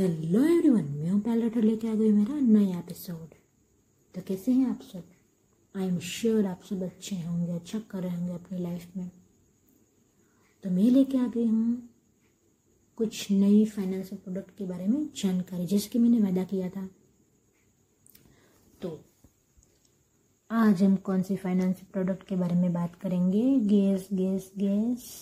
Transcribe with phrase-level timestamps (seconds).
[0.00, 3.34] Hello everyone, मैं हूँ pay later लेके आ गई मेरा नया एपिसोड।
[4.14, 5.02] तो कैसे हैं आप सब?
[5.74, 9.10] आई एम श्योर आप सब अच्छे होंगे अच्छा कर रहे होंगे अपनी लाइफ में।
[10.64, 11.90] तो मैं लेके आ गई हूँ
[12.96, 16.88] कुछ नई फाइनेंशियल प्रोडक्ट के बारे में जानकारी जैसे कि मैंने वादा किया था।
[18.82, 18.98] तो
[20.50, 23.44] आज हम कौन सी फाइनेंशियल प्रोडक्ट के बारे में बात करेंगे?
[23.58, 25.12] Guess guess guess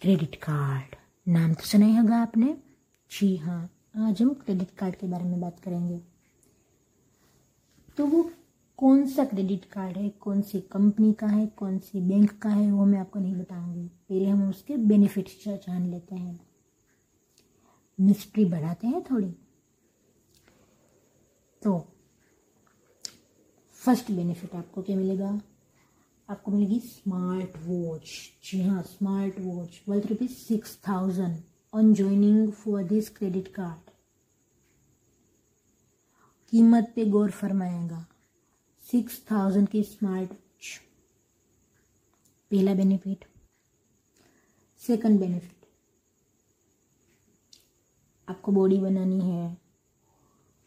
[0.00, 0.96] credit card
[1.28, 2.56] नाम तो सुना ही होगा आपने।
[3.10, 6.00] जी हाँ आज हम क्रेडिट कार्ड के बारे में बात करेंगे।
[7.96, 8.30] तो वो
[8.78, 12.72] कौन सा क्रेडिट कार्ड है, कौन सी कंपनी का है, कौन सी बैंक का है,
[12.72, 16.40] वो मैं आपको नहीं बताऊँगी। पहले हम उसके बेनिफिट्स जान लेते हैं।
[18.00, 19.34] मिस्ट्री बढ़ाते हैं थोड़ी।
[21.62, 21.88] तो
[23.72, 25.40] फ़र्स्ट बेनिफिट आपको क्या मिलेगा?
[26.30, 28.10] आपको मिलेगी स्मार्ट वॉच
[28.44, 31.36] जी हाँ smart watch worth rupees six thousand
[31.74, 33.90] on joining for this credit card
[36.52, 38.06] कीमत पे गौर फरमाएगा।
[38.86, 40.78] सिक्स थाउज़ेंड की स्मार्ट वॉच
[42.50, 43.24] पहला बेनिफिट
[44.82, 45.66] सेकंड बेनिफिट
[48.28, 49.56] आपको बॉडी बनानी है।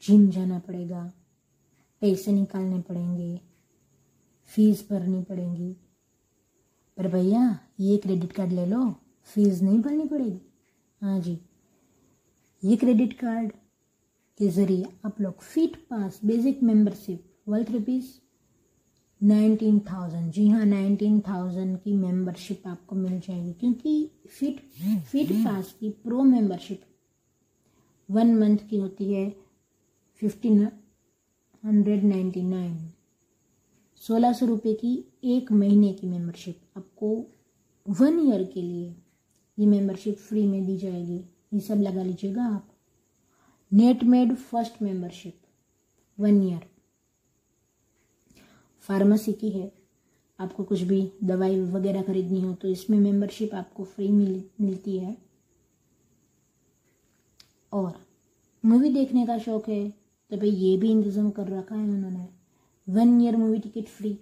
[0.04, 1.12] जिम जाना पड़ेगा।
[2.02, 3.53] पैसे निकालने पड़ेंगे।
[4.54, 5.72] फ़ीस भरनी पड़ेगी।
[6.98, 8.84] पर भैया, ये क्रेडिट कार्ड ले लो,
[9.28, 10.42] फ़ीस नहीं भरनी पड़ेगी।
[11.02, 11.38] हाँ जी,
[12.64, 13.52] ये क्रेडिट कार्ड
[14.40, 18.06] के ज़रिए आप लोग fit pass basic membership worth rupees
[19.22, 24.60] nineteen thousand जी हाँ नाइनटीन थाउज़ेंड की मेंबरशिप आपको मिल जाएगी। क्योंकि फिट
[25.02, 26.82] फिट पास की प्रो मेंबरशिप
[28.10, 29.30] वन मंथ की होती है
[30.22, 30.64] फिफ्टीन
[31.64, 32.78] हंड्रेड नाइन्टी नाइन
[34.04, 34.94] सोलह सौ रुपये की
[35.26, 37.10] एक महीने की मेंबरशिप आपको
[37.86, 38.96] वन ईयर के लिए
[39.58, 41.18] ये मेंबरशिप फ्री में दी जाएगी।
[41.54, 42.68] ये सब लगा लीजिएगा आप।
[44.06, 45.40] Netmeds first membership
[46.18, 46.68] one year
[48.84, 49.72] pharmacy की है।
[50.40, 55.18] आपको कुछ भी दवाई वगैरह खरीदनी हो तो इसमें मेंबरशिप आपको फ्री मिल, मिलती है।
[57.72, 57.94] और
[58.64, 62.28] मूवी देखने का शौक है तो भाई ये भी इंतज़ाम कर रखा है उन्होंने।
[62.88, 64.18] One year movie ticket free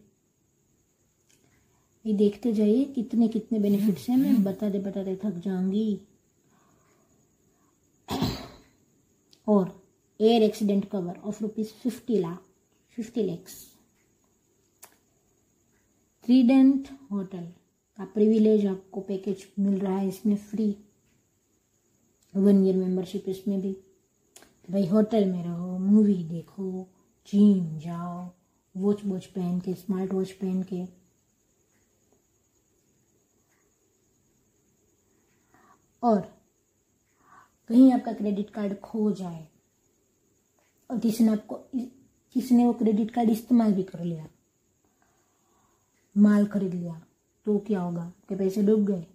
[2.05, 5.99] ये देखते जाइए कितने कितने बेनिफिट्स हैं, मैं बताते बताते थक जाऊँगी।
[9.47, 9.71] और
[10.19, 12.43] air accident cover of rupees fifty lakh
[12.97, 13.53] fifty lakhs
[16.25, 17.45] Trident hotel
[17.97, 20.75] का प्रिविलेज आपको पैकेज मिल रहा है इसमें फ्री
[22.33, 23.71] वन ईयर मेंबरशिप इसमें भी।
[24.69, 26.87] भाई होटल में रहो मूवी देखो
[27.27, 28.29] जिम जाओ।
[28.75, 30.85] वॉच वॉच पहन के स्मार्ट वॉच पहन के।
[36.03, 36.19] और
[37.69, 39.47] कहीं आपका क्रेडिट कार्ड खो जाए,
[40.89, 41.55] और किसी ने आपको
[42.35, 44.27] किसी ने वो क्रेडिट कार्ड इस्तेमाल भी कर लिया,
[46.15, 47.01] माल खरीद लिया
[47.45, 48.01] तो क्या होगा?
[48.01, 49.05] आपके पैसे डूब गए?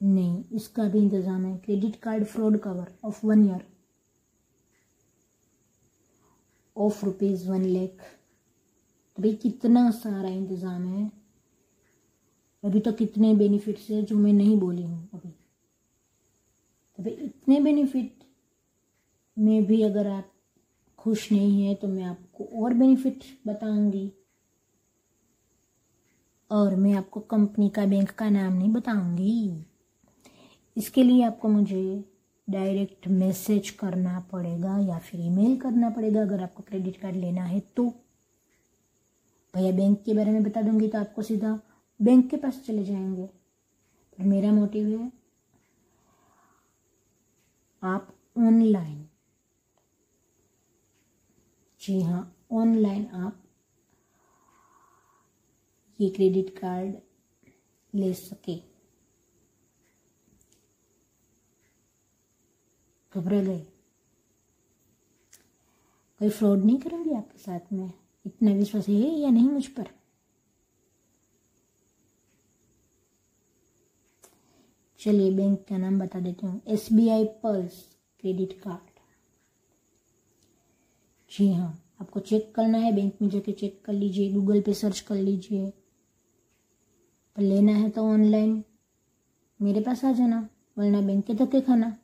[0.00, 3.66] नहीं, इसका भी इंतज़ाम है। Credit card fraud cover of one year
[6.76, 8.02] of rupees one lakh
[9.20, 11.10] भाई कितना सारा इंतज़ाम है।
[12.62, 15.28] अभी तक कितने बेनिफिट्स है जो मैं नहीं बोली हूँ अभी।
[16.98, 18.24] तो भाई इतने बेनिफिट
[19.36, 20.30] में भी अगर आप
[20.98, 24.10] खुश नहीं हैं तो मैं आपको और बेनिफिट बताऊँगी।
[26.50, 29.64] और मैं आपको कंपनी का बैंक का नाम नहीं बताऊँगी।
[30.76, 32.04] इसके लिए आपको मुझे
[32.48, 37.60] डायरेक्ट मैसेज करना पड़ेगा या फिर ईमेल करना पड़ेगा। अगर आपको क्रेडिट कार्ड लेना है
[37.76, 37.92] तो।
[39.54, 41.58] भैया बैंक के बारे में बता दूँगी तो आपको सीधा
[42.00, 45.10] बैंक के पास चले जाएँगे। पर मेरा मोटिव है,
[47.82, 49.06] आप ऑनलाइन
[51.80, 52.22] जी हाँ
[52.52, 53.42] ऑनलाइन आप
[55.98, 56.96] ये क्रेडिट कार्ड
[57.94, 58.56] ले सके।
[63.12, 63.60] घबरा गए।
[66.20, 67.92] कोई फ्रॉड नहीं करेंगे आपके साथ में?
[68.24, 69.86] इतना विश्वास है या नहीं मुझ पर?
[75.00, 77.82] चलिए बैंक का नाम बता देती हूँ। S B I pulse
[78.20, 78.88] credit card
[81.30, 85.00] जी हाँ आपको चेक करना है बैंक में जाके चेक कर लीजिए गूगल पे सर्च
[85.00, 85.72] कर लीजिए।
[87.36, 88.62] लेना है तो ऑनलाइन
[89.60, 91.96] मेरे पास आ जाना, वरना बैंक के धक्के खाना।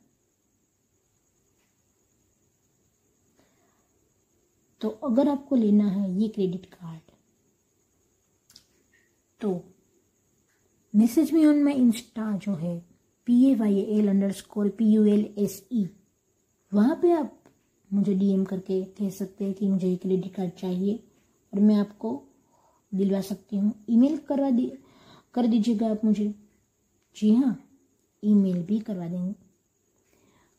[4.81, 7.11] तो अगर आपको लेना है ये क्रेडिट कार्ड
[9.41, 9.61] तो
[10.95, 12.77] message me on my Insta जो है
[13.25, 15.87] P A Y L underscore P U L S E
[16.73, 17.33] वहाँ पे आप
[17.93, 20.95] मुझे डीएम करके कह सकते हैं कि मुझे ये क्रेडिट कार्ड चाहिए
[21.53, 22.23] और मैं आपको
[22.93, 24.71] दिलवा सकती हूँ। ईमेल करवा दी,
[25.33, 26.27] कर दीजिएगा आप मुझे।
[27.15, 27.63] जी हाँ
[28.23, 29.33] ईमेल भी करवा देंगे।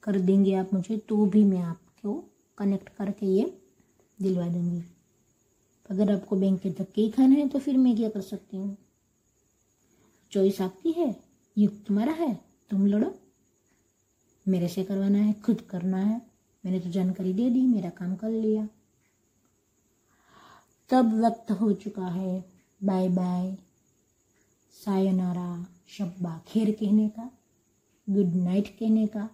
[0.03, 2.14] कर देंगे आप मुझे तो भी मैं आपको
[2.59, 3.62] कनेक्ट करके ये
[4.23, 4.82] दिलवा दूँगी।
[5.91, 8.76] अगर आपको बैंक के धक्के ही खाना है तो फिर मैं क्या कर सकती हूँ?
[10.32, 11.15] चॉइस आपकी है
[11.56, 12.35] युग तुम्हारा है,
[12.70, 13.15] तुम लड़ो।
[14.49, 16.20] मेरे से करवाना है, खुद करना है।
[16.65, 18.69] मैंने तो जानकारी दे दी, मेरा काम कर लिया।
[20.91, 22.44] तब वक्त हो चुका है
[22.85, 23.56] बाय बाय
[24.75, 27.31] सायनारा, शब्बा खेर कहने का,
[28.11, 29.29] गुड नाइट कहने का।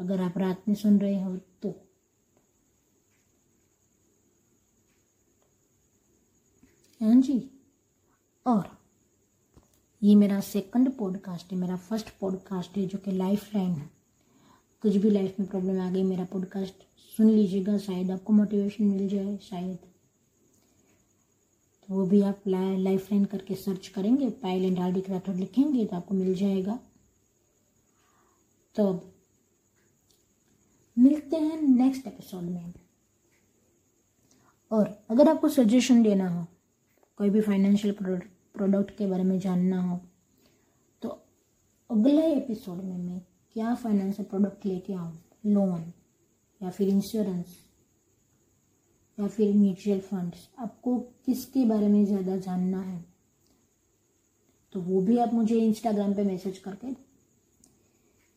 [0.00, 1.85] अगर आप रात में सुन रहे हो तो।
[7.00, 7.50] हाँ जी
[8.46, 8.68] और
[10.02, 13.90] ये मेरा सेकंड पॉडकास्ट है, मेरा फ़र्स्ट पॉडकास्ट है जो कि लाइफ लाइन है।
[14.82, 16.74] कुछ भी लाइफ में प्रॉब्लम आ गई, मेरा पॉडकास्ट
[17.16, 19.76] सुन लीजिएगा, शायद आपको मोटिवेशन मिल जाए, शायद।
[21.88, 25.96] तो वो भी आप लाइफ लाइन करके सर्च करेंगे पायल एंड हार्दिक राठौर लिखेंगे तो
[25.96, 26.78] आपको मिल जाएगा।
[28.74, 29.12] तो
[30.98, 32.72] मिलते हैं नेक्स्ट एपिसोड में।
[34.70, 36.46] और अगर आपको सजेशन देना हो
[37.20, 37.94] कोई भी फाइनेंशियल
[38.54, 39.98] प्रोडक्ट के बारे में जानना हो
[41.02, 41.08] तो
[41.90, 43.20] अगले एपिसोड में मैं
[43.52, 45.12] क्या फाइनेंशियल प्रोडक्ट लेके आऊँ?
[45.46, 45.92] लोन
[46.60, 47.56] या फिर इंश्योरेंस
[49.18, 53.04] या फिर म्यूचुअल फंड्स आपको किसके बारे में ज़्यादा जानना है?
[54.72, 56.92] तो वो भी आप मुझे इंस्टाग्राम पे मैसेज करके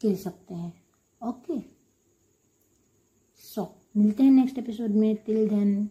[0.02, 0.74] कह सकते हैं।
[1.22, 1.60] ओके
[3.44, 3.68] सो
[3.98, 5.16] मिलते हैं नेक्स्ट एपिसोड में.
[5.16, 5.90] Till then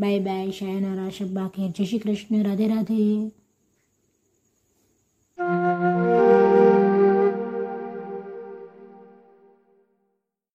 [0.00, 3.30] bye bye sayonara शब्बा के जय श्री कृष्ण राधे राधे।